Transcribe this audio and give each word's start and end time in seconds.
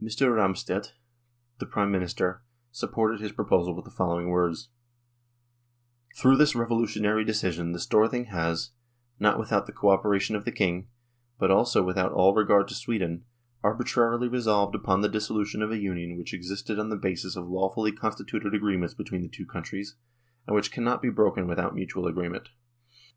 Mr. 0.00 0.32
Ramstedt, 0.32 0.92
the 1.58 1.66
Prime 1.66 1.90
Minister, 1.90 2.44
supported 2.70 3.18
his 3.20 3.32
proposal 3.32 3.74
with 3.74 3.84
the 3.84 3.90
following 3.90 4.28
words:" 4.28 4.68
Through 6.16 6.36
this 6.36 6.54
revolutionary 6.54 7.24
decision 7.24 7.72
the 7.72 7.80
Storthing 7.80 8.26
has, 8.26 8.70
not 9.18 9.34
only 9.34 9.40
without 9.40 9.66
the 9.66 9.72
co 9.72 9.88
operation 9.88 10.36
of 10.36 10.44
the 10.44 10.52
King, 10.52 10.86
but 11.40 11.50
also 11.50 11.82
without 11.82 12.12
all 12.12 12.36
regard 12.36 12.68
to 12.68 12.74
Sweden, 12.74 13.24
arbitrarily 13.64 14.28
resolved 14.28 14.76
upon 14.76 15.00
the 15.00 15.08
dissolution 15.08 15.60
of 15.60 15.72
a 15.72 15.78
Union 15.80 16.16
which 16.16 16.32
existed 16.32 16.78
on 16.78 16.88
the 16.88 16.96
basis 16.96 17.34
of 17.34 17.48
lawfully 17.48 17.90
constituted 17.90 18.54
agree 18.54 18.76
ments 18.76 18.94
between 18.94 19.22
the 19.22 19.28
two 19.28 19.44
countries, 19.44 19.96
and 20.46 20.54
which 20.54 20.70
cannot 20.70 21.02
be 21.02 21.10
broken 21.10 21.48
without 21.48 21.74
mutual 21.74 22.06
agreement. 22.06 22.50